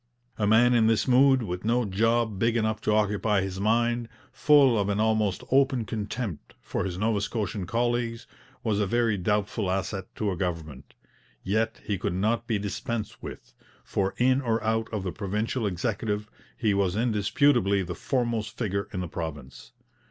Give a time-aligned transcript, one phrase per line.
[0.39, 4.75] A man in this mood, with no job big enough to occupy his mind, full
[4.79, 8.25] of an almost open contempt for his Nova Scotian colleagues,
[8.63, 10.95] was a very doubtful asset to a government.
[11.43, 13.53] Yet he could not be dispensed with,
[13.83, 19.01] for in or out of the provincial Executive he was indisputably the foremost figure in
[19.01, 19.71] the province.